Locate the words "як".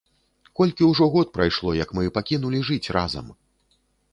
1.83-1.93